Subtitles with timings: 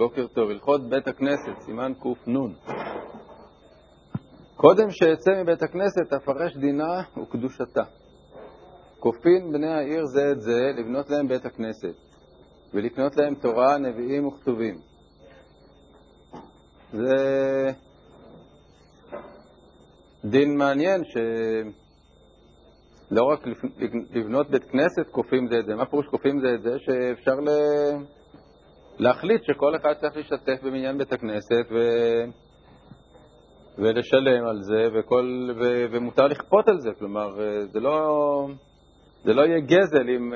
[0.00, 2.32] בוקר טוב, הלכות בית הכנסת, סימן קנ.
[4.56, 7.82] קודם שאצא מבית הכנסת אפרש דינה וקדושתה.
[8.98, 11.94] כופין בני העיר זה את זה לבנות להם בית הכנסת,
[12.74, 14.78] ולקנות להם תורה, נביאים וכתובים.
[16.92, 17.16] זה
[20.24, 21.70] דין מעניין שלא
[23.24, 23.46] רק
[24.10, 26.78] לבנות בית כנסת כופים זה את זה, מה פירוש כופים זה את זה?
[26.78, 27.48] שאפשר ל...
[29.00, 31.78] להחליט שכל אחד צריך להשתתף במניין בית הכנסת ו...
[33.78, 35.50] ולשלם על זה, וכל...
[35.60, 35.84] ו...
[35.90, 37.28] ומותר לכפות על זה, כלומר,
[37.72, 38.48] זה לא,
[39.24, 40.32] זה לא יהיה גזל אם,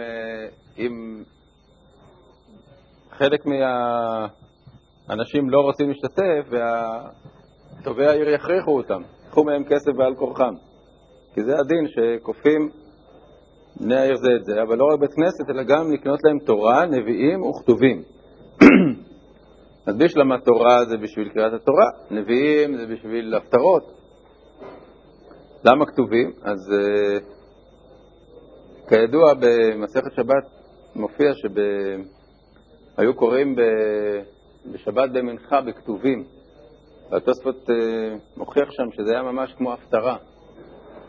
[0.78, 1.22] אם
[3.10, 4.30] חלק מהאנשים
[5.50, 6.48] לא רוצים להשתתף
[7.80, 10.54] וטובי העיר יכריחו אותם, ייקחו מהם כסף בעל כורחם.
[11.34, 12.70] כי זה הדין שכופים
[13.80, 16.86] בני העיר זה את זה, אבל לא רק בית כנסת, אלא גם לקנות להם תורה,
[16.86, 18.13] נביאים וכתובים.
[19.86, 23.82] אז בשלמת תורה זה בשביל קריאת התורה, נביאים זה בשביל הפטרות.
[25.64, 26.32] למה כתובים?
[26.42, 27.22] אז uh,
[28.88, 30.44] כידוע במסכת שבת
[30.94, 33.60] מופיע שהיו קוראים ב...
[34.72, 36.24] בשבת במנחה בכתובים.
[37.10, 37.72] והתוספות uh,
[38.36, 40.16] מוכיח שם שזה היה ממש כמו הפטרה.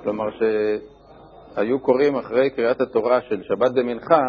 [0.04, 4.22] כלומר שהיו קוראים אחרי קריאת התורה של שבת במנחה,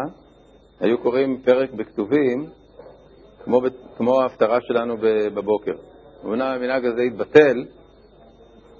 [0.79, 2.49] היו קוראים פרק בכתובים,
[3.47, 3.61] כמו,
[3.97, 4.95] כמו ההפטרה שלנו
[5.33, 5.71] בבוקר.
[6.25, 7.65] אמנם המנהג הזה התבטל,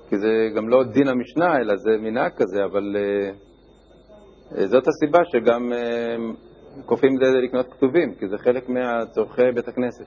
[0.10, 5.72] כי זה גם לא דין המשנה, אלא זה מנהג כזה, אבל uh, זאת הסיבה שגם
[5.72, 10.06] uh, כופים זה לקנות כתובים, כי זה חלק מהצורכי בית הכנסת.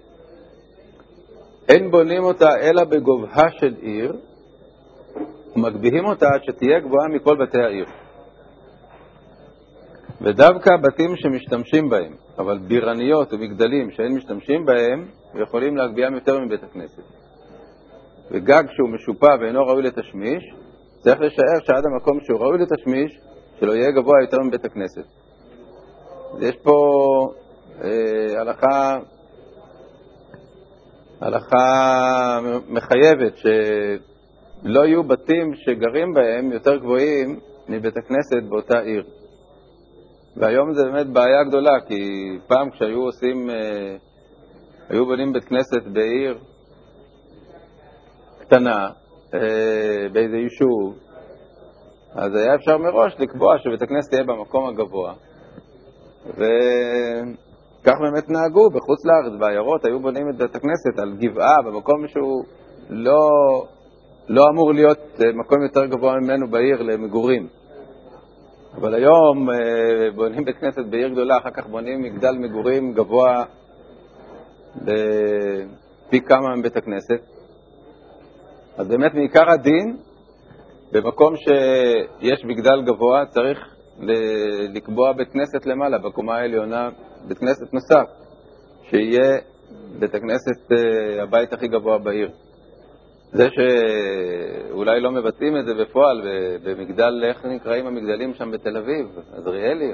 [1.69, 4.17] אין בונים אותה אלא בגובהה של עיר,
[5.56, 7.86] ומגביהים אותה עד שתהיה גבוהה מכל בתי העיר.
[10.20, 15.08] ודווקא בתים שמשתמשים בהם, אבל בירניות ומגדלים שאין משתמשים בהם,
[15.42, 17.02] יכולים להגביהם יותר מבית הכנסת.
[18.30, 20.55] וגג שהוא משופע ואינו ראוי לתשמיש,
[21.00, 23.20] צריך לשער שעד המקום שהוא ראוי לתשמיש,
[23.61, 25.05] שלא יהיה גבוה יותר מבית הכנסת.
[26.40, 26.73] יש פה
[27.84, 28.98] אה, הלכה,
[31.20, 39.05] הלכה מחייבת שלא יהיו בתים שגרים בהם יותר גבוהים מבית הכנסת באותה עיר.
[40.36, 42.02] והיום זה באמת בעיה גדולה, כי
[42.46, 43.96] פעם כשהיו עושים, אה,
[44.89, 46.39] היו בונים בית כנסת בעיר
[48.41, 48.89] קטנה,
[49.35, 50.98] אה, באיזה יישוב,
[52.14, 55.13] אז היה אפשר מראש לקבוע שבית הכנסת יהיה במקום הגבוה,
[56.27, 62.45] וכך באמת נהגו בחוץ לארץ, בעיירות, היו בונים את בית הכנסת על גבעה, במקום שהוא
[62.89, 63.18] לא,
[64.29, 67.60] לא אמור להיות אה, מקום יותר גבוה ממנו בעיר למגורים.
[68.80, 73.45] אבל היום אה, בונים בית כנסת בעיר גדולה, אחר כך בונים מגדל מגורים גבוה
[76.11, 77.20] פי כמה מבית הכנסת.
[78.77, 79.96] אז באמת מעיקר הדין,
[80.92, 83.58] במקום שיש מגדל גבוה צריך
[84.74, 86.89] לקבוע בית כנסת למעלה, בקומה העליונה,
[87.29, 88.11] בית כנסת נוסף,
[88.83, 89.39] שיהיה
[89.98, 92.30] בית הכנסת, אה, הבית הכי גבוה בעיר.
[93.33, 96.23] זה שאולי לא מבצעים את זה בפועל,
[96.64, 99.07] במגדל, איך נקראים המגדלים שם בתל אביב?
[99.33, 99.92] עזריאלי,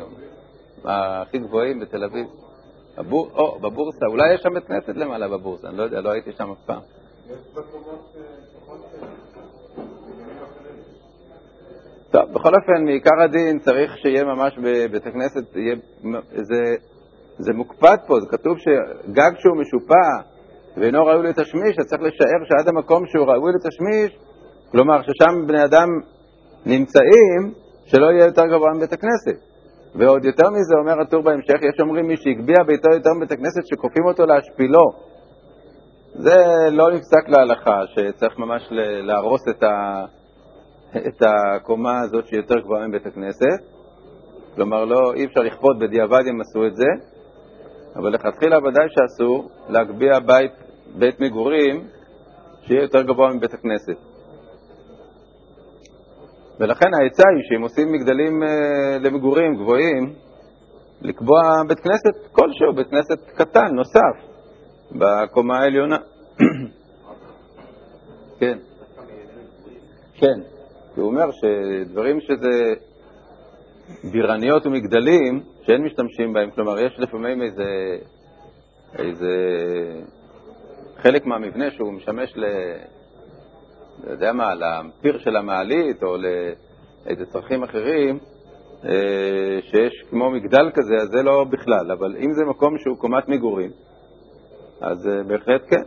[0.85, 2.27] הכי גבוהים בתל אביב.
[2.97, 6.33] הבור, או, בבורסה, אולי יש שם בית כנסת למעלה בבורסה, אני לא יודע, לא הייתי
[6.33, 6.81] שם אף פעם.
[12.11, 15.77] טוב, בכל אופן, מעיקר הדין צריך שיהיה ממש בבית הכנסת, יהיה,
[16.31, 16.75] זה,
[17.39, 20.36] זה מוקפד פה, זה כתוב שגג שהוא משופע
[20.77, 24.19] ואינו ראוי לתשמיש, אז צריך לשער שעד המקום שהוא ראוי לתשמיש,
[24.73, 25.89] כלומר ששם בני אדם
[26.67, 27.43] נמצאים,
[27.87, 29.37] שלא יהיה יותר גבוה מבית הכנסת.
[29.95, 34.05] ועוד יותר מזה אומר הטור בהמשך, יש אומרים מי שהגביה ביתו יותר מבית הכנסת שכופים
[34.07, 34.83] אותו להשפילו.
[36.15, 36.37] זה
[36.71, 38.63] לא נפסק להלכה, שצריך ממש
[39.03, 40.05] להרוס את, ה...
[40.97, 43.77] את הקומה הזאת שהיא יותר גבוהה מבית הכנסת.
[44.55, 46.87] כלומר, לא, אי אפשר לכפות, בדיעבד הם עשו את זה,
[47.97, 50.66] אבל לכתחילה ודאי שאסור להגביה בית
[50.99, 51.87] בית מגורים
[52.63, 53.97] שיהיה יותר גבוה מבית הכנסת.
[56.61, 60.15] ולכן העצה היא שאם עושים מגדלים אה, למגורים גבוהים,
[61.03, 64.17] לקבוע בית כנסת כלשהו, בית כנסת קטן, נוסף,
[64.93, 65.97] בקומה העליונה.
[68.41, 68.59] כן.
[70.15, 70.41] כן,
[70.95, 72.75] כי הוא אומר שדברים שזה
[74.13, 77.65] בירניות ומגדלים, שאין משתמשים בהם, כלומר יש לפעמים איזה,
[78.99, 79.35] איזה
[81.03, 82.45] חלק מהמבנה שהוא משמש ל...
[84.05, 88.19] לא יודע מה, לפיר של המעלית או לאיזה צרכים אחרים,
[88.85, 91.93] אה, שיש כמו מגדל כזה, אז זה לא בכלל.
[91.93, 93.71] אבל אם זה מקום שהוא קומת מגורים,
[94.81, 95.83] אז אה, בהחלט כן.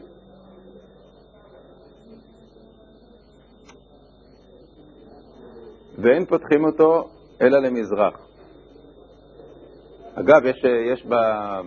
[5.98, 7.10] ואין פותחים אותו
[7.42, 8.20] אלא למזרח.
[10.16, 10.64] אגב, יש,
[10.94, 11.06] יש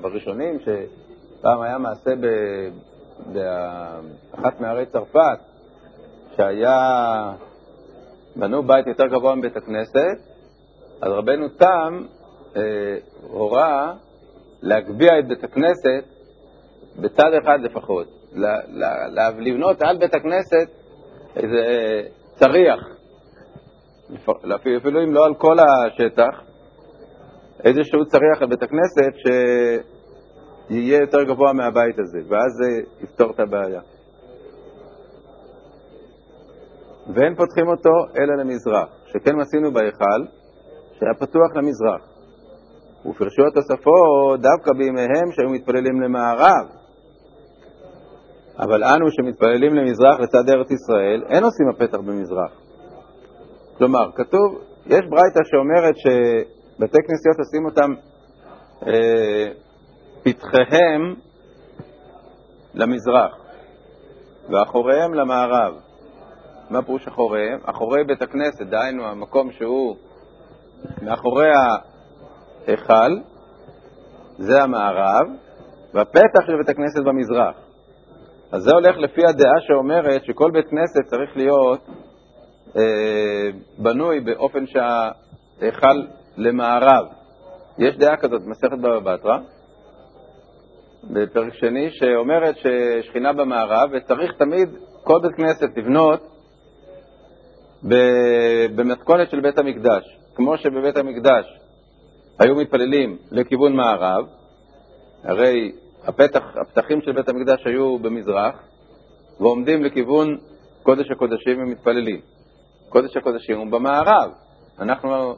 [0.01, 2.11] בראשונים שפעם היה מעשה
[3.27, 5.39] באחת מערי צרפת,
[6.37, 7.33] שהיה,
[8.37, 10.33] בנו בית יותר גבוה מבית הכנסת,
[11.03, 12.03] אז רבנו תם
[12.57, 12.63] אה,
[13.23, 13.95] הורה
[14.63, 16.05] להגביה את בית הכנסת
[16.97, 18.07] בצד אחד לפחות,
[19.39, 20.69] לבנות על בית הכנסת
[21.37, 21.63] איזה
[22.35, 22.81] צריח,
[24.77, 26.43] אפילו אם לא על כל השטח,
[27.65, 29.13] איזשהו צריח על בית הכנסת
[30.69, 33.81] שיהיה יותר גבוה מהבית הזה, ואז זה יפתור את הבעיה.
[37.15, 40.21] ואין פותחים אותו אלא למזרח, שכן מסינו בהיכל
[40.99, 42.13] שהיה פתוח למזרח.
[43.07, 46.67] ופרשו התוספות דווקא בימיהם שהיו מתפללים למערב.
[48.59, 52.53] אבל אנו שמתפללים למזרח לצד ארץ ישראל, אין עושים הפתח במזרח.
[53.79, 57.91] כלומר, כתוב, יש ברייתא שאומרת שבתי כנסיות עושים אותם
[58.87, 59.53] אה,
[60.23, 61.15] פתחיהם
[62.75, 63.39] למזרח
[64.49, 65.75] ואחוריהם למערב.
[66.71, 67.59] מה פירוש אחוריהם?
[67.65, 69.97] אחורי בית הכנסת, דהיינו המקום שהוא
[71.03, 71.49] מאחורי
[72.67, 73.19] ההיכל,
[74.39, 75.27] זה המערב,
[75.95, 77.57] והפתח של בית הכנסת במזרח.
[78.53, 81.81] אז זה הולך לפי הדעה שאומרת שכל בית כנסת צריך להיות
[82.77, 86.03] אה, בנוי באופן שההיכל
[86.37, 87.07] למערב.
[87.79, 89.39] יש דעה כזאת במסכת בבא בתרא,
[91.05, 94.69] בפרק שני, שאומרת ששכינה במערב, וצריך תמיד
[95.05, 96.21] כל בית כנסת לבנות
[98.75, 100.19] במתכונת של בית המקדש.
[100.35, 101.59] כמו שבבית המקדש
[102.39, 104.27] היו מתפללים לכיוון מערב,
[105.25, 105.73] הרי
[106.05, 108.55] הפתח, הפתחים של בית המקדש היו במזרח,
[109.41, 110.39] ועומדים לכיוון
[110.83, 112.21] קודש הקודשים ומתפללים.
[112.89, 114.31] קודש הקודשים הוא במערב.
[114.79, 115.35] אנחנו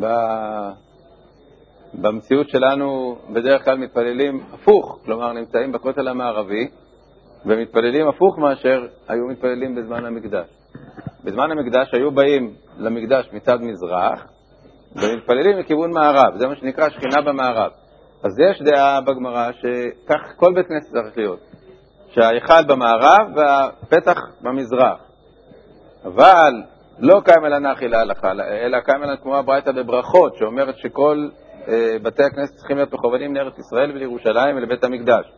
[0.00, 0.06] ב...
[1.94, 6.68] במציאות שלנו בדרך כלל מתפללים הפוך, כלומר נמצאים בכותל המערבי
[7.46, 10.46] ומתפללים הפוך מאשר היו מתפללים בזמן המקדש.
[11.24, 14.26] בזמן המקדש היו באים למקדש מצד מזרח
[14.96, 17.70] ומתפללים לכיוון מערב, זה מה שנקרא שכינה במערב.
[18.22, 21.40] אז יש דעה בגמרא שכך כל בית כנסת צריך להיות,
[22.10, 24.98] שההיכל במערב והפתח במזרח.
[26.04, 26.62] אבל
[26.98, 28.32] לא קיים אלא נחי להלכה,
[28.66, 31.28] אלא קיים אלא כמו הברייתא בברכות, שאומרת שכל
[32.02, 35.32] בתי הכנסת צריכים להיות מכוונים לארץ ישראל ולירושלים ולבית המקדש.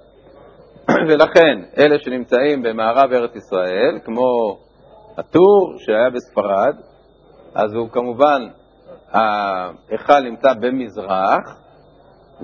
[1.09, 4.59] ולכן, אלה שנמצאים במערב ארץ ישראל, כמו
[5.19, 6.75] הטור שהיה בספרד,
[7.55, 8.43] אז הוא כמובן,
[9.13, 11.61] ההיכל נמצא במזרח,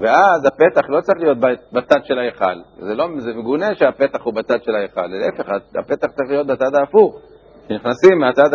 [0.02, 1.38] ואז הפתח לא צריך להיות
[1.72, 2.60] בצד של ההיכל.
[2.78, 7.20] זה, לא, זה מגונה שהפתח הוא בצד של ההיכל, להפך, הפתח צריך להיות בצד ההפוך.
[7.66, 8.50] כשנכנסים מהצד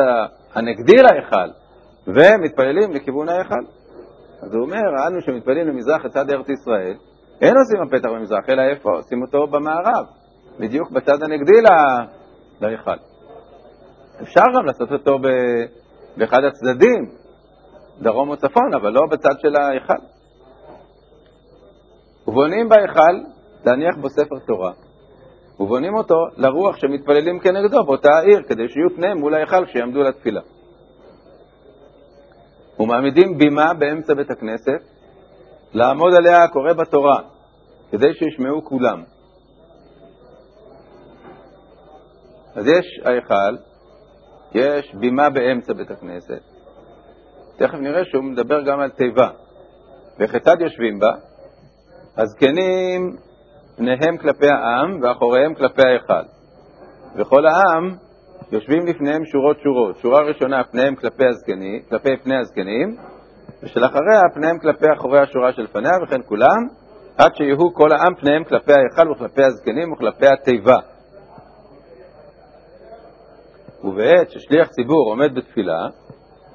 [0.53, 1.51] הנגדי להיכל
[2.07, 3.80] ומתפללים לכיוון ההיכל.
[4.41, 6.95] אז הוא אומר, אנו שמתפללים למזרח לצד ארץ ישראל,
[7.41, 8.89] אין עושים הפתח במזרח, אלא איפה?
[8.91, 10.05] עושים אותו במערב,
[10.59, 11.61] בדיוק בצד הנגדי
[12.61, 12.91] להיכל.
[14.21, 15.17] אפשר גם לעשות אותו
[16.17, 17.05] באחד הצדדים,
[18.01, 20.03] דרום או צפון, אבל לא בצד של ההיכל.
[22.27, 23.29] ובונים בהיכל
[23.65, 24.71] להניח בו ספר תורה,
[25.59, 30.41] ובונים אותו לרוח שמתפללים כנגדו באותה העיר, כדי שיהיו פניהם מול ההיכל כשיעמדו לתפילה.
[32.81, 34.81] ומעמידים בימה באמצע בית הכנסת,
[35.73, 37.19] לעמוד עליה הקורא בתורה,
[37.91, 39.03] כדי שישמעו כולם.
[42.55, 43.57] אז יש ההיכל,
[44.53, 46.41] יש בימה באמצע בית הכנסת.
[47.57, 49.29] תכף נראה שהוא מדבר גם על תיבה.
[50.19, 51.11] וכיצד יושבים בה?
[52.17, 53.15] הזקנים
[53.75, 56.27] פניהם כלפי העם ואחוריהם כלפי ההיכל.
[57.15, 57.95] וכל העם
[58.51, 59.97] יושבים לפניהם שורות שורות.
[59.97, 62.95] שורה ראשונה פניהם כלפי, הזקנים, כלפי פני הזקנים,
[63.63, 66.67] ושלאחריה פניהם כלפי אחורי השורה שלפניה, וכן כולם,
[67.17, 70.77] עד שיהיו כל העם פניהם כלפי ההיכל וכלפי הזקנים וכלפי התיבה.
[73.83, 75.87] ובעת ששליח ציבור עומד בתפילה,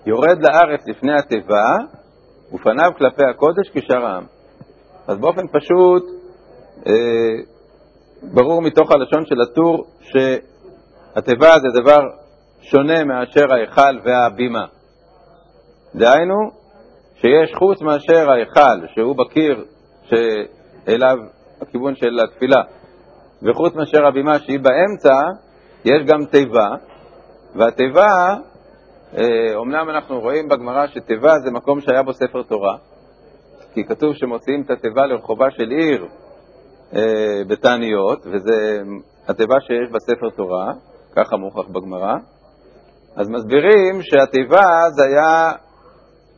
[0.06, 1.66] יורד לארץ לפני התיבה,
[2.52, 4.24] ופניו כלפי הקודש כשאר העם.
[5.08, 6.04] אז באופן פשוט,
[6.86, 7.56] אה,
[8.22, 9.84] ברור מתוך הלשון של הטור
[11.16, 11.98] שהתיבה זה דבר
[12.60, 14.64] שונה מאשר ההיכל והבימה.
[15.94, 16.34] דהיינו,
[17.14, 19.64] שיש חוץ מאשר ההיכל, שהוא בקיר
[20.04, 21.16] שאליו
[21.60, 22.62] הכיוון של התפילה,
[23.42, 25.14] וחוץ מאשר הבימה שהיא באמצע,
[25.84, 26.68] יש גם תיבה,
[27.54, 28.34] והתיבה,
[29.54, 32.76] אומנם אה, אנחנו רואים בגמרא שתיבה זה מקום שהיה בו ספר תורה,
[33.74, 36.06] כי כתוב שמוציאים את התיבה לרחובה של עיר
[36.94, 38.80] אה, בתעניות, וזה
[39.28, 40.72] התיבה שיש בספר תורה,
[41.16, 42.14] ככה מוכח בגמרא,
[43.16, 44.64] אז מסבירים שהתיבה
[44.96, 45.52] זה היה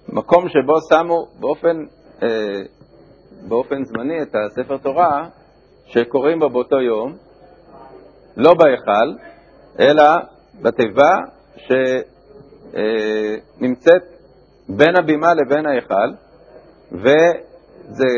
[0.08, 1.76] מקום שבו שמו באופן,
[2.22, 2.28] אה,
[3.48, 5.28] באופן זמני את הספר תורה
[5.86, 7.12] שקוראים בו באותו יום,
[8.36, 9.14] לא בהיכל,
[9.80, 10.04] אלא
[10.62, 11.16] בתיבה
[12.66, 14.02] שנמצאת
[14.68, 16.10] בין הבימה לבין ההיכל,
[16.92, 18.08] וזה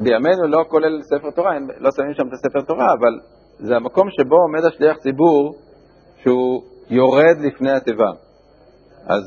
[0.00, 3.20] בימינו לא כולל ספר תורה, לא שמים שם את הספר תורה, אבל
[3.58, 5.67] זה המקום שבו עומד השליח ציבור
[6.22, 8.10] שהוא יורד לפני התיבה.
[9.06, 9.22] אז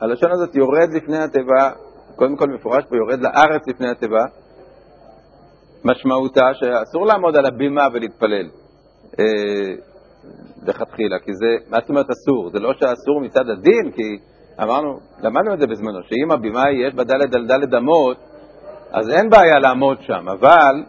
[0.00, 1.70] הלשון הזאת יורד לפני התיבה,
[2.16, 4.24] קודם כל מפורש פה יורד לארץ לפני התיבה,
[5.84, 8.48] משמעותה שאסור לעמוד על הבימה ולהתפלל
[9.18, 9.74] אה,
[10.66, 12.50] לכתחילה, כי זה, מה זאת אומרת אסור?
[12.50, 14.18] זה לא שאסור מצד הדין, כי
[14.62, 18.16] אמרנו, למדנו את זה בזמנו, שאם הבימה יש בה דלת על דלת אמות,
[18.92, 20.82] אז אין בעיה לעמוד שם, אבל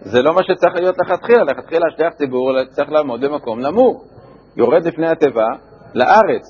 [0.00, 4.04] זה לא מה שצריך להיות לכתחילה, לכתחילה שליח ציבור צריך לעמוד במקום נמוך,
[4.56, 5.46] יורד לפני התיבה
[5.94, 6.42] לארץ.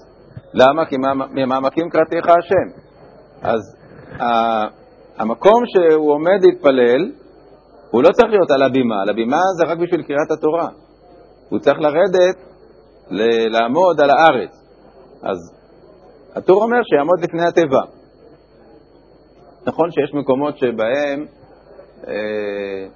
[0.55, 0.87] למה?
[0.87, 0.97] כי
[1.31, 2.81] ממעמקים קראתיך השם.
[3.43, 3.77] אז
[5.19, 7.13] המקום שהוא עומד להתפלל,
[7.91, 10.69] הוא לא צריך להיות על הבימה, על הבימה זה רק בשביל קריאת התורה.
[11.49, 12.37] הוא צריך לרדת,
[13.51, 14.51] לעמוד על הארץ.
[15.23, 15.55] אז
[16.37, 17.81] הטור אומר שיעמוד לפני התיבה.
[19.67, 21.27] נכון שיש מקומות שבהם
[22.09, 22.87] אה,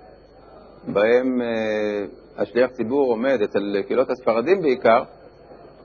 [0.92, 5.02] בהם אה, השליח ציבור עומד, אצל קהילות הספרדים בעיקר,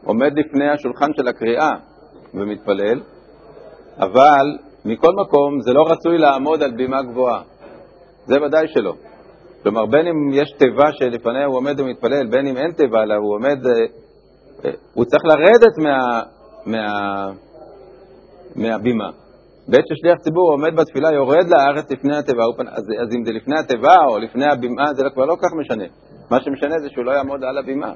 [0.04, 1.72] עומד לפני השולחן של הקריאה
[2.34, 3.02] ומתפלל,
[3.98, 7.42] אבל מכל מקום זה לא רצוי לעמוד על בימה גבוהה.
[8.26, 8.94] זה ודאי שלא.
[9.64, 13.36] כלומר, בין אם יש תיבה שלפניה הוא עומד ומתפלל, בין אם אין תיבה אלא הוא
[13.36, 13.72] עומד, אה,
[14.66, 16.22] אה, הוא צריך לרדת מה,
[16.66, 17.32] מה,
[18.56, 19.23] מהבימה.
[19.68, 23.96] בעת ששליח ציבור עומד בתפילה, יורד לארץ לפני התיבה, אז, אז אם זה לפני התיבה
[24.10, 25.84] או לפני הבימה, זה כבר לא כך משנה.
[26.32, 27.92] מה שמשנה זה שהוא לא יעמוד על הבימה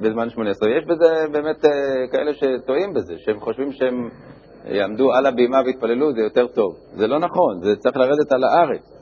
[0.00, 0.68] בזמן שמונה עשרה.
[0.78, 1.70] יש בזה באמת אה,
[2.12, 4.08] כאלה שטועים בזה, שהם חושבים שהם
[4.64, 6.76] יעמדו על הבימה ויתפללו, זה יותר טוב.
[6.94, 8.92] זה לא נכון, זה צריך לרדת על הארץ.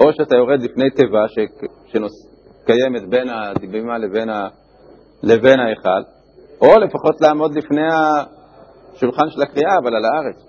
[0.00, 4.48] או שאתה יורד לפני תיבה שקיימת בין הבימה לבין, ה...
[5.22, 6.02] לבין ההיכל,
[6.60, 7.86] או לפחות לעמוד לפני
[8.94, 10.47] השולחן של הקריאה, אבל על הארץ.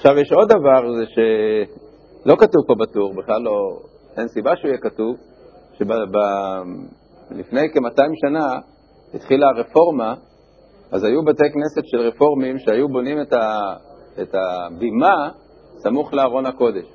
[0.00, 3.78] עכשיו, יש עוד דבר, זה שלא כתוב פה בטור, בכלל לא,
[4.16, 5.16] אין סיבה שהוא יהיה כתוב,
[5.72, 8.58] שלפני כ-200 שנה
[9.14, 10.14] התחילה הרפורמה,
[10.92, 13.74] אז היו בתי כנסת של רפורמים שהיו בונים את, ה,
[14.22, 15.14] את הבימה
[15.82, 16.86] סמוך לארון הקודש.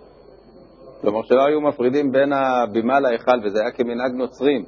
[1.01, 4.65] כלומר שלא היו מפרידים בין הבימה להיכל, וזה היה כמנהג נוצרים,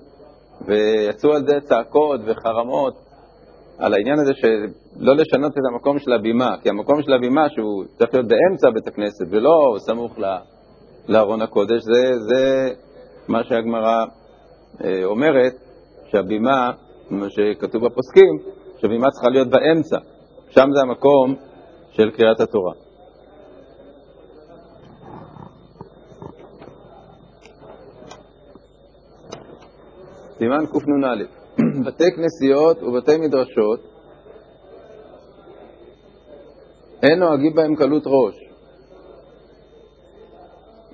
[0.67, 3.06] ויצאו על זה צעקות וחרמות
[3.79, 8.13] על העניין הזה שלא לשנות את המקום של הבימה, כי המקום של הבימה, שהוא צריך
[8.13, 10.19] להיות באמצע בית הכנסת ולא סמוך
[11.07, 12.73] לארון הקודש, זה, זה
[13.27, 14.05] מה שהגמרא
[14.83, 15.53] אה, אומרת,
[16.11, 16.71] שהבימה,
[17.09, 18.37] מה שכתוב בפוסקים,
[18.77, 19.97] שהבימה צריכה להיות באמצע,
[20.49, 21.35] שם זה המקום
[21.91, 22.73] של קריאת התורה.
[30.37, 31.36] סימן קנ"א
[31.83, 33.79] בתי כנסיות ובתי מדרשות
[37.03, 38.35] אין נוהגים בהם קלות ראש,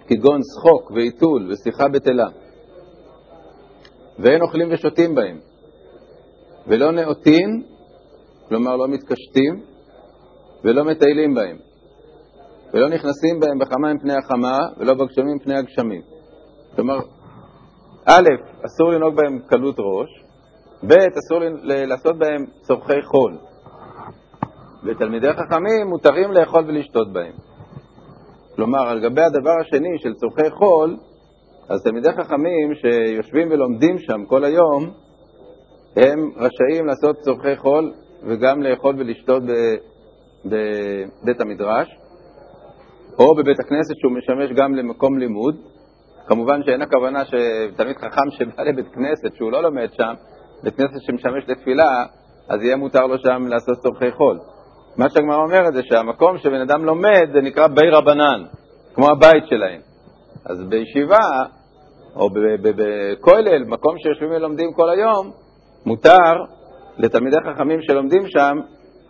[0.08, 2.28] כגון שחוק ועיתול ושיחה בטלה,
[4.20, 5.40] ואין אוכלים ושותים בהם,
[6.68, 7.64] ולא נאותים,
[8.50, 9.64] כלומר לא מתקשטים,
[10.64, 11.58] ולא מטיילים בהם,
[12.74, 16.02] ולא נכנסים בהם בחמה עם פני החמה, ולא בגשמים פני הגשמים.
[16.76, 17.00] כלומר,
[18.06, 18.28] א',
[18.66, 20.23] אסור לנהוג בהם קלות ראש,
[20.88, 23.38] ב', אסור לעשות בהם צורכי חול.
[24.84, 27.34] ותלמידי חכמים מותרים לאכול ולשתות בהם.
[28.56, 30.98] כלומר, על גבי הדבר השני של צורכי חול,
[31.70, 34.84] אז תלמידי חכמים שיושבים ולומדים שם כל היום,
[35.96, 39.44] הם רשאים לעשות צורכי חול וגם לאכול ולשתות
[40.46, 41.88] בבית המדרש,
[43.20, 45.56] או בבית הכנסת שהוא משמש גם למקום לימוד.
[46.28, 50.14] כמובן שאין הכוונה שתלמיד חכם שבא לבית כנסת, שהוא לא לומד שם,
[50.64, 52.06] בית כנסת שמשמש לתפילה,
[52.50, 54.40] אז יהיה מותר לו שם לעשות צורכי חול.
[54.98, 58.44] מה שהגמרא אומרת זה שהמקום שבן אדם לומד זה נקרא בי רבנן,
[58.94, 59.82] כמו הבית שלהם.
[60.46, 61.26] אז בישיבה,
[62.16, 62.30] או
[62.62, 65.32] בכולל, מקום שיושבים ולומדים כל היום,
[65.86, 66.34] מותר
[66.98, 68.58] לתלמידי חכמים שלומדים שם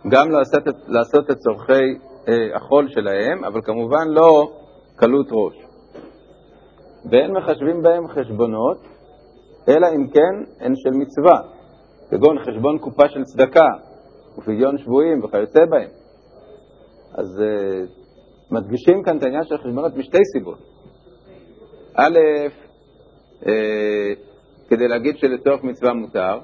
[0.08, 4.50] גם לעשות את, לעשות את צורכי אה, החול שלהם, אבל כמובן לא
[4.96, 5.54] קלות ראש.
[7.10, 8.93] ואין מחשבים בהם חשבונות,
[9.68, 11.40] אלא אם כן הן של מצווה,
[12.10, 13.68] כגון חשבון קופה של צדקה
[14.38, 15.88] ופדיון שבויים וכיוצא בהם.
[17.14, 18.04] אז uh,
[18.50, 20.58] מדגישים כאן את העניין של חשבונות משתי סיבות.
[21.96, 22.18] א',
[23.46, 24.14] אה,
[24.68, 26.38] כדי להגיד שלצורך מצווה מותר,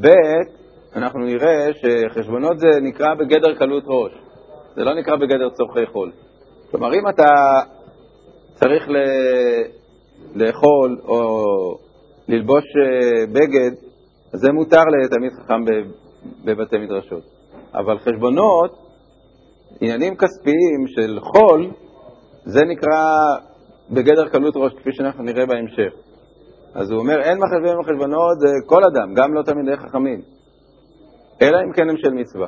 [0.00, 0.08] ב',
[0.96, 4.12] אנחנו נראה שחשבונות זה נקרא בגדר קלות ראש,
[4.74, 6.12] זה לא נקרא בגדר צורכי חול.
[6.70, 7.30] כלומר, אם אתה
[8.54, 8.96] צריך ל...
[10.34, 11.44] לאכול או
[12.28, 13.76] ללבוש אה, בגד,
[14.32, 15.64] זה מותר לתלמיד חכם
[16.44, 17.22] בבתי מדרשות.
[17.74, 18.78] אבל חשבונות,
[19.80, 21.70] עניינים כספיים של חול,
[22.44, 23.00] זה נקרא
[23.90, 25.92] בגדר קלות ראש, כפי שאנחנו נראה בהמשך.
[26.74, 30.20] אז הוא אומר, אין מחשבים וחשבונות, זה כל אדם, גם לא תלמידי חכמים,
[31.42, 32.46] אלא אם כן הם של מצווה.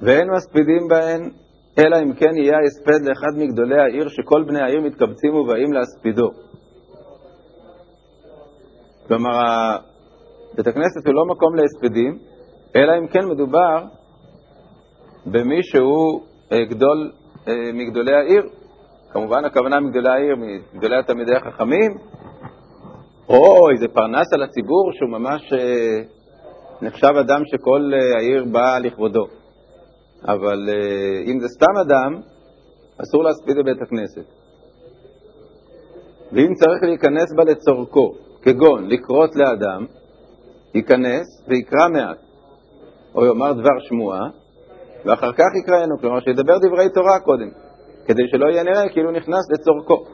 [0.00, 1.30] ואין מספידים בהן,
[1.78, 6.43] אלא אם כן יהיה ההספד לאחד מגדולי העיר, שכל בני העיר מתקבצים ובאים להספידו.
[9.08, 9.76] כלומר,
[10.56, 12.18] בית הכנסת הוא לא מקום להספדים,
[12.76, 13.84] אלא אם כן מדובר
[15.26, 17.12] במי שהוא אה, גדול
[17.48, 18.42] אה, מגדולי העיר.
[19.12, 20.36] כמובן הכוונה מגדולי העיר,
[20.74, 21.92] מגדולי התלמידי החכמים,
[23.28, 26.02] או איזה פרנס על הציבור שהוא ממש אה,
[26.82, 29.24] נחשב אדם שכל העיר באה לכבודו.
[30.28, 30.68] אבל
[31.26, 32.20] אם זה סתם אדם,
[33.02, 34.30] אסור להספיד בבית הכנסת.
[36.32, 39.86] ואם צריך להיכנס בה לצורכו, כגון לקרות לאדם,
[40.74, 42.18] ייכנס ויקרא מעט,
[43.14, 44.28] או יאמר דבר שמועה,
[45.04, 47.48] ואחר כך יקראנו, כלומר שידבר דברי תורה קודם,
[48.06, 50.04] כדי שלא יהיה נראה כאילו נכנס לצורכו.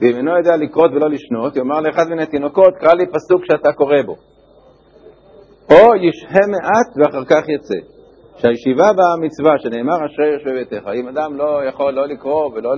[0.00, 4.02] ואם אינו יודע לקרות ולא לשנות, יאמר לאחד מן התינוקות, קרא לי פסוק שאתה קורא
[4.06, 4.14] בו.
[5.70, 7.98] או ישהה מעט ואחר כך יצא.
[8.36, 12.74] שהישיבה במצווה, שנאמר אשרי יושבי ביתך, אם אדם לא יכול לא לקרוא ולא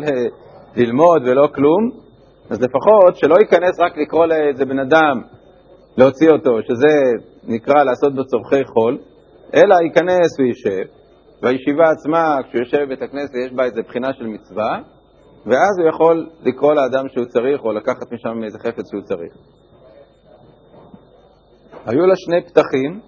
[0.77, 2.10] ללמוד ולא כלום,
[2.51, 5.23] אז לפחות שלא ייכנס רק לקרוא לאיזה בן אדם,
[5.97, 6.95] להוציא אותו, שזה
[7.45, 8.99] נקרא לעשות בו צורכי חול,
[9.55, 10.85] אלא ייכנס וישב,
[11.43, 14.79] והישיבה עצמה, כשהוא יושב בבית הכנסת, יש בה איזו בחינה של מצווה,
[15.47, 19.33] ואז הוא יכול לקרוא לאדם שהוא צריך, או לקחת משם איזה חפץ שהוא צריך.
[21.87, 23.01] היו לה שני פתחים,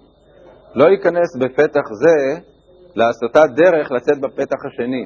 [0.75, 2.39] לא ייכנס בפתח זה
[2.95, 5.05] לעשותה דרך לצאת בפתח השני,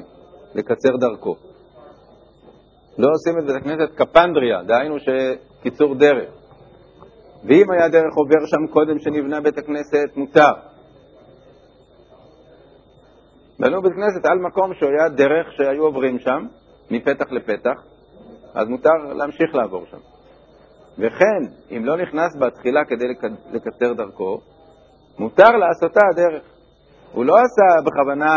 [0.54, 1.47] לקצר דרכו.
[2.98, 6.28] לא עושים את בית הכנסת קפנדריה, דהיינו שקיצור דרך.
[7.44, 10.52] ואם היה דרך עובר שם קודם שנבנה בית הכנסת, מותר.
[13.58, 16.46] בנו בית כנסת על מקום שהיה דרך שהיו עוברים שם,
[16.90, 17.82] מפתח לפתח,
[18.54, 19.98] אז מותר להמשיך לעבור שם.
[20.98, 23.04] וכן, אם לא נכנס בתחילה כדי
[23.52, 24.40] לקצר דרכו,
[25.18, 26.42] מותר לעשותה הדרך.
[27.12, 28.30] הוא לא עשה בכוונה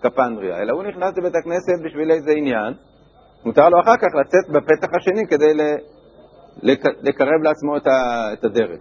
[0.00, 2.74] קפנדריה, אלא הוא נכנס לבית הכנסת בשביל איזה עניין,
[3.44, 5.52] מותר לו אחר כך לצאת בפתח השני כדי
[7.02, 7.76] לקרב לעצמו
[8.32, 8.80] את הדרך.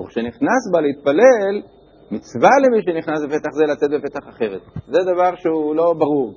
[0.00, 1.62] וכשנכנס בה להתפלל,
[2.10, 4.60] מצווה למי שנכנס בפתח זה לצאת בפתח אחרת.
[4.86, 6.34] זה דבר שהוא לא ברור,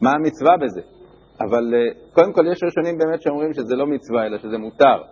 [0.00, 0.80] מה המצווה בזה.
[1.40, 5.02] אבל אה, קודם כל יש ראשונים באמת שאומרים שזה לא מצווה, אלא שזה מותר.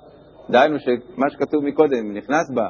[0.51, 2.67] דהיינו שמה שכתוב מקודם, נכנס בה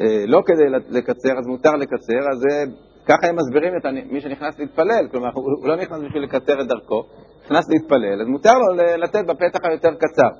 [0.00, 2.42] אה, לא כדי לקצר, אז מותר לקצר, אז
[3.06, 7.02] ככה הם מסבירים את מי שנכנס להתפלל, כלומר, הוא לא נכנס בשביל לקצר את דרכו,
[7.50, 10.32] נכנס להתפלל, אז מותר לו לתת בפתח היותר קצר.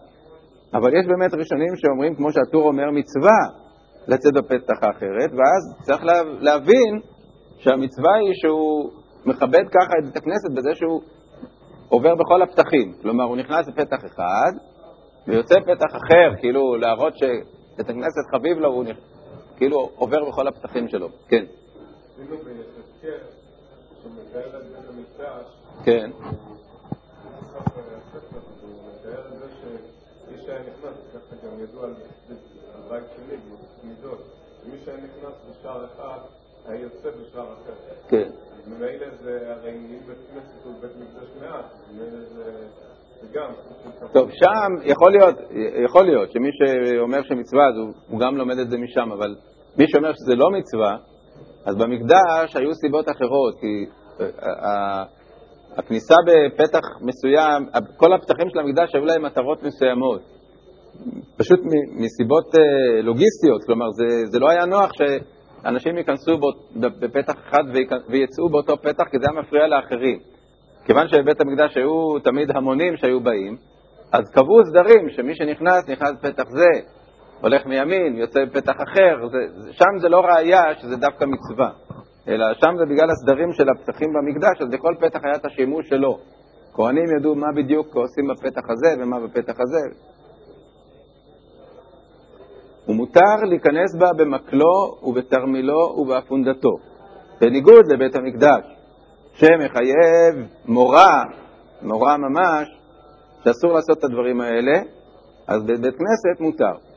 [0.75, 3.40] אבל יש באמת ראשונים שאומרים, כמו שהטור אומר, מצווה
[4.07, 6.03] לצאת בפתח האחרת, ואז צריך
[6.40, 6.92] להבין
[7.59, 8.90] שהמצווה היא שהוא
[9.27, 11.01] מכבד ככה את הכנסת בזה שהוא
[11.88, 12.92] עובר בכל הפתחים.
[13.03, 14.53] כלומר, הוא נכנס לפתח אחד,
[15.27, 18.85] ויוצא פתח אחר, כאילו להראות שבית הכנסת חביב לו, הוא
[19.57, 21.09] כאילו עובר בכל הפתחים שלו.
[21.29, 21.44] כן.
[25.85, 26.11] כן.
[38.09, 38.29] כן.
[44.12, 45.37] טוב, שם יכול להיות,
[45.85, 49.37] יכול להיות שמי שאומר שמצווה, אז הוא, הוא גם לומד את זה משם, אבל
[49.79, 50.97] מי שאומר שזה לא מצווה,
[51.64, 53.87] אז במקדש היו סיבות אחרות, כי
[54.21, 55.05] אה,
[55.77, 60.21] הכניסה בפתח מסוים, כל הפתחים של המקדש היו להם מטרות מסוימות.
[61.37, 61.61] פשוט
[61.97, 66.39] מסיבות אה, לוגיסטיות, כלומר זה, זה לא היה נוח שאנשים ייכנסו
[66.77, 67.63] בפתח אחד
[68.09, 70.19] ויצאו באותו פתח כי זה היה מפריע לאחרים.
[70.85, 73.57] כיוון שבבית המקדש היו תמיד המונים שהיו באים,
[74.13, 76.89] אז קבעו סדרים שמי שנכנס, נכנס בפתח זה,
[77.41, 81.71] הולך מימין, יוצא בפתח אחר, זה, שם זה לא ראייה שזה דווקא מצווה,
[82.29, 86.19] אלא שם זה בגלל הסדרים של הפתחים במקדש, אז לכל פתח היה את השימוש שלו.
[86.75, 89.81] כהנים ידעו מה בדיוק עושים בפתח הזה ומה בפתח הזה.
[92.88, 96.77] ומותר להיכנס בה במקלו ובתרמילו ובאפונדתו,
[97.41, 98.77] בניגוד לבית המקדש,
[99.35, 101.23] שמחייב מורה
[101.83, 102.69] נורא ממש,
[103.45, 104.79] שאסור לעשות את הדברים האלה,
[105.47, 106.88] אז בבית כנסת מותר.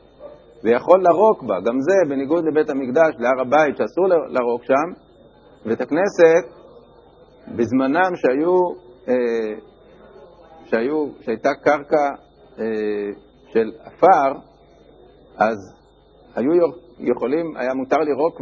[0.64, 5.02] ויכול לרוק בה, גם זה בניגוד לבית המקדש, להר הבית, שאסור לרוק שם,
[5.66, 6.44] בית הכנסת,
[7.56, 8.58] בזמנם שהיו,
[9.08, 9.58] אה,
[10.64, 12.08] שהיו, שהייתה קרקע
[12.58, 12.64] אה,
[13.52, 14.38] של עפר,
[15.36, 15.56] אז
[16.34, 16.52] היו
[16.98, 18.40] יכולים, היה מותר לירוק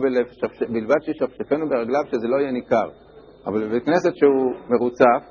[0.69, 2.89] בלבד שישפשפנו ברגליו שזה לא יהיה ניכר.
[3.47, 5.23] אבל בבית כנסת שהוא מרוצף,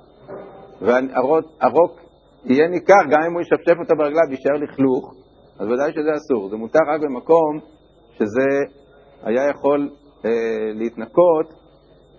[0.81, 1.99] והרוק
[2.45, 5.13] יהיה ניכר, גם אם הוא ישפשף אותו ברגליו ויישאר לכלוך,
[5.59, 6.49] אז ודאי שזה אסור.
[6.49, 7.59] זה מותר רק במקום
[8.11, 8.75] שזה
[9.23, 9.89] היה יכול
[10.25, 10.31] אה,
[10.73, 11.53] להתנקות,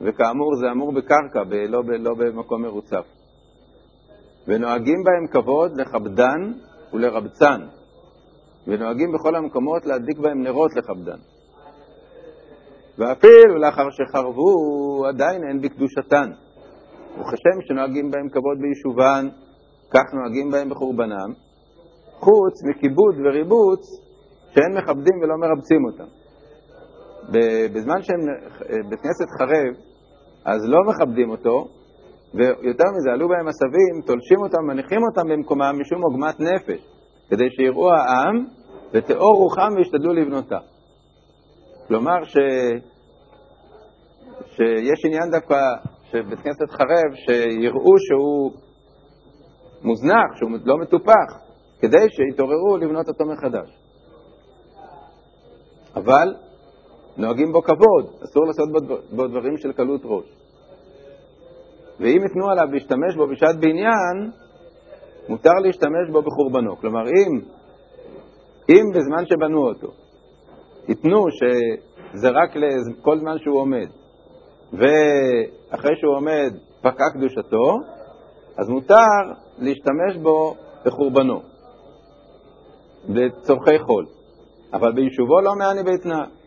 [0.01, 3.05] וכאמור זה אמור בקרקע, ב- לא, ב- לא במקום מרוצף.
[4.49, 6.53] ונוהגים בהם כבוד לכבדן
[6.93, 7.61] ולרבצן,
[8.67, 11.19] ונוהגים בכל המקומות להדליק בהם נרות לכבדן.
[12.99, 16.31] ואפילו לאחר שחרבו, עדיין אין בקדושתן.
[17.15, 19.29] וכשם שנוהגים בהם כבוד ביישובן,
[19.91, 21.33] כך נוהגים בהם בחורבנם,
[22.19, 23.81] חוץ מכיבוד וריבוץ
[24.55, 26.11] שאין מכבדים ולא מרבצים אותם.
[27.75, 29.90] בזמן שבית כנסת חרב,
[30.45, 31.69] אז לא מכבדים אותו,
[32.35, 36.87] ויותר מזה, עלו בהם עשבים, תולשים אותם, מניחים אותם במקומם משום עוגמת נפש,
[37.31, 38.47] כדי שיראו העם
[38.93, 40.59] ותאור רוחם וישתדלו לבנותה.
[41.89, 42.37] כלומר, ש...
[44.57, 45.57] שיש עניין דווקא
[46.11, 48.53] שבית כנסת חרב, שיראו שהוא
[49.83, 51.39] מוזנח, שהוא לא מטופח,
[51.81, 53.69] כדי שיתעוררו לבנות אותו מחדש.
[55.97, 56.35] אבל
[57.21, 58.69] נוהגים בו כבוד, אסור לעשות
[59.11, 60.25] בו דברים של קלות ראש.
[62.01, 64.31] ואם יתנו עליו להשתמש בו בשעת בעניין,
[65.29, 66.77] מותר להשתמש בו בחורבנו.
[66.77, 67.41] כלומר, אם,
[68.69, 69.93] אם בזמן שבנו אותו
[70.89, 73.87] ייתנו שזה רק לכל זמן שהוא עומד,
[74.73, 77.79] ואחרי שהוא עומד פקעה קדושתו,
[78.59, 80.55] אז מותר להשתמש בו
[80.87, 81.43] בחורבנו,
[83.09, 84.07] לצורכי חול.
[84.73, 86.40] אבל ביישובו לא מעני באתנא.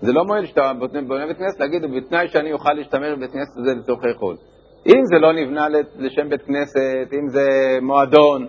[0.00, 0.72] זה לא מועיל שאתה
[1.08, 4.36] בונה בית כנסת, להגיד, בתנאי שאני אוכל להשתמש בבית כנסת הזה לצורכי חול.
[4.86, 5.66] אם זה לא נבנה
[5.98, 7.48] לשם בית כנסת, אם זה
[7.82, 8.46] מועדון,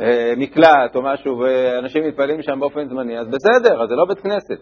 [0.00, 4.20] אה, מקלט או משהו, ואנשים מתפללים שם באופן זמני, אז בסדר, אז זה לא בית
[4.20, 4.58] כנסת.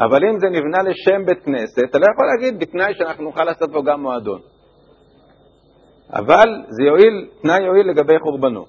[0.00, 3.70] אבל אם זה נבנה לשם בית כנסת, אתה לא יכול להגיד בתנאי שאנחנו נוכל לעשות
[3.72, 4.40] פה גם מועדון.
[6.12, 8.64] אבל זה יועיל, תנאי יועיל לגבי חורבנו.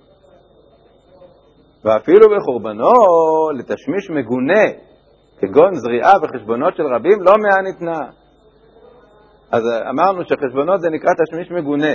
[1.86, 2.90] ואפילו בחורבנו,
[3.58, 4.64] לתשמיש מגונה,
[5.42, 8.00] כגון זריעה וחשבונות של רבים, לא מאה ניתנה.
[9.52, 11.94] אז אמרנו שחשבונות זה נקרא תשמיש מגונה.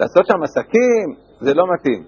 [0.00, 1.06] לעשות שם עסקים
[1.40, 2.04] זה לא מתאים.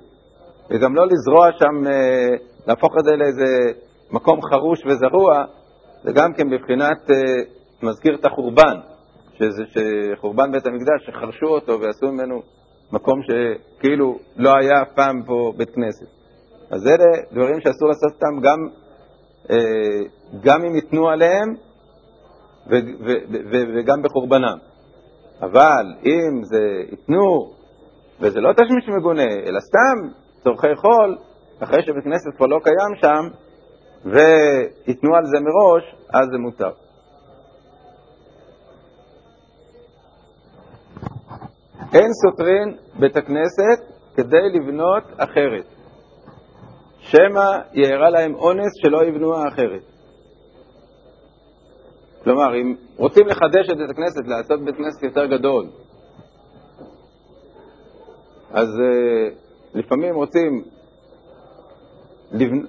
[0.70, 5.44] וגם לא לזרוע שם, אה, להפוך את זה לאיזה מקום חרוש וזרוע,
[6.02, 7.16] זה גם כן בבחינת אה,
[7.82, 8.76] מזכיר את החורבן,
[9.38, 12.42] שזה שחורבן בית המקדש, שחרשו אותו ועשו ממנו
[12.92, 16.06] מקום שכאילו לא היה אף פעם פה בית כנסת.
[16.70, 18.85] אז אלה דברים שאסור לעשות אותם גם,
[20.42, 21.54] גם אם ייתנו עליהם
[23.74, 24.58] וגם בחורבנם.
[25.40, 27.52] אבל אם זה ייתנו,
[28.20, 31.18] וזה לא תשמיש מגונה, אלא סתם צורכי חול,
[31.60, 33.28] אחרי שבית כנסת כבר לא קיים שם,
[34.04, 36.70] וייתנו על זה מראש, אז זה מותר.
[41.94, 45.75] אין סותרין בית הכנסת כדי לבנות אחרת.
[47.10, 49.82] שמא יארע להם אונס שלא יבנו אחרת.
[52.24, 55.66] כלומר, אם רוצים לחדש את בית הכנסת, לעשות בית כנסת יותר גדול,
[58.50, 59.34] אז uh,
[59.74, 60.62] לפעמים רוצים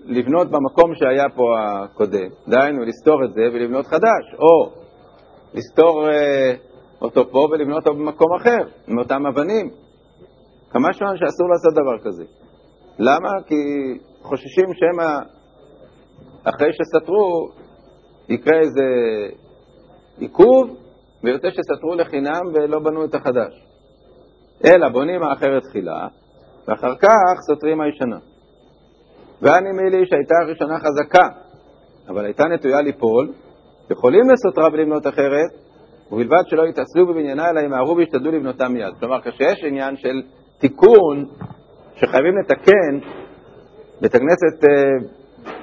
[0.05, 4.71] לבנות במקום שהיה פה הקודם, דהיינו לסתור את זה ולבנות חדש, או
[5.53, 6.11] לסתור uh,
[7.01, 9.69] אותו פה ולבנות אותו במקום אחר, עם אותם אבנים.
[10.69, 12.23] כמה שמן שאסור לעשות דבר כזה.
[12.99, 13.29] למה?
[13.47, 13.55] כי
[14.27, 15.19] חוששים שמא
[16.43, 17.49] אחרי שסתרו
[18.29, 18.83] יקרה איזה
[20.17, 20.77] עיכוב,
[21.23, 23.63] ויוצא שסתרו לחינם ולא בנו את החדש.
[24.65, 26.07] אלא בונים האחרת תחילה,
[26.67, 28.17] ואחר כך סותרים הישנה.
[29.41, 31.27] והנימילי שהייתה הראשונה חזקה,
[32.09, 33.33] אבל הייתה נטויה ליפול,
[33.91, 35.49] יכולים לסותרה ולבנות אחרת,
[36.11, 38.93] ובלבד שלא יתעשו בבניינה, אלא ימהרו וישתדלו לבנותה מיד.
[38.99, 40.21] כלומר, כשיש עניין של
[40.59, 41.25] תיקון
[41.95, 43.09] שחייבים לתקן,
[44.01, 45.07] בית הכנסת אה,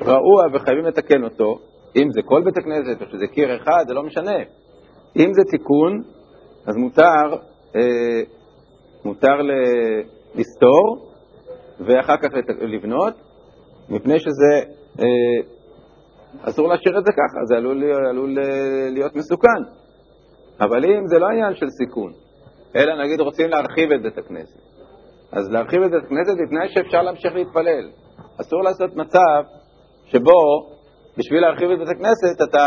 [0.00, 1.58] רעוע וחייבים לתקן אותו,
[1.96, 4.38] אם זה כל בית הכנסת או שזה קיר אחד, זה לא משנה.
[5.16, 6.02] אם זה תיקון,
[6.66, 7.36] אז מותר,
[7.76, 8.22] אה,
[9.04, 9.40] מותר.
[10.34, 11.12] לסתור
[11.80, 12.28] ואחר כך
[12.60, 13.14] לבנות,
[13.88, 14.70] מפני שזה,
[15.00, 15.48] אה,
[16.42, 18.36] אסור להשאיר את זה ככה, זה עלול, עלול
[18.90, 19.62] להיות מסוכן.
[20.60, 22.12] אבל אם זה לא עניין של סיכון,
[22.76, 24.58] אלא נגיד רוצים להרחיב את בית הכנסת,
[25.32, 27.90] אז להרחיב את בית הכנסת בתנאי שאפשר להמשיך להתפלל.
[28.40, 29.42] אסור לעשות מצב
[30.06, 30.70] שבו
[31.18, 32.66] בשביל להרחיב את בית הכנסת אתה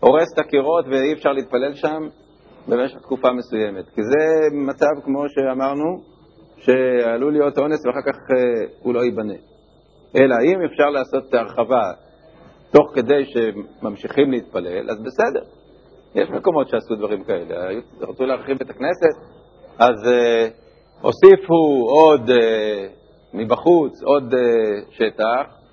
[0.00, 2.08] הורס את הקירות ואי אפשר להתפלל שם
[2.68, 3.88] במשך תקופה מסוימת.
[3.94, 6.00] כי זה מצב, כמו שאמרנו,
[6.56, 9.34] שעלול להיות אונס ואחר כך אה, הוא לא ייבנה.
[10.16, 11.92] אלא אם אפשר לעשות את ההרחבה
[12.70, 15.42] תוך כדי שממשיכים להתפלל, אז בסדר.
[16.14, 17.80] יש מקומות שעשו דברים כאלה.
[18.00, 19.16] רצו להרחיב את הכנסת,
[19.78, 20.52] אז uh,
[21.00, 23.03] הוסיפו עוד uh,
[23.34, 24.36] מבחוץ, עוד uh,
[24.90, 25.64] שטח,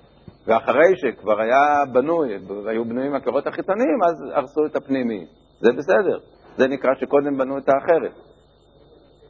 [0.46, 5.26] ואחרי שכבר היה בנוי, והיו בנויים הקירות החיצוניים, אז הרסו את הפנימי.
[5.60, 6.18] זה בסדר.
[6.56, 8.12] זה נקרא שקודם בנו את האחרת.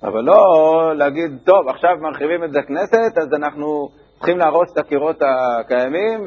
[0.02, 6.26] אבל לא להגיד, טוב, עכשיו מרחיבים את הכנסת, אז אנחנו צריכים להרוס את הקירות הקיימים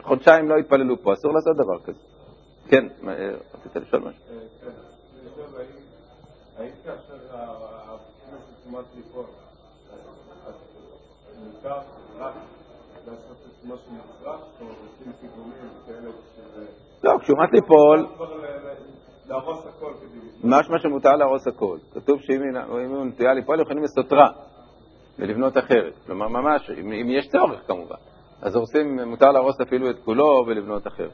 [0.00, 1.12] וחודשיים לא יתפללו פה.
[1.12, 1.98] אסור לעשות דבר כזה.
[2.68, 2.86] כן,
[3.54, 4.20] רצית לשאול משהו?
[4.60, 4.70] כן,
[6.58, 7.14] האם כאשר
[8.34, 9.24] הכנסת כמעט ליפול,
[11.64, 11.76] מותר
[12.18, 12.34] רק
[13.06, 15.52] לעשות את מה שנצרך, או עושים פיגומים
[15.86, 16.66] כאלה שזה...
[17.04, 18.06] לא, כשהוא מת ליפול...
[19.28, 20.20] להרוס הכל כדי...
[20.44, 21.78] משמע שמותר להרוס הכל.
[21.94, 24.28] כתוב שאם הוא נטייה ליפול, יכולים לסותרה
[25.18, 25.94] ולבנות אחרת.
[26.06, 27.96] כלומר, ממש, אם יש צורך כמובן.
[28.42, 31.12] אז הורסים, מותר להרוס אפילו את כולו ולבנות אחרת.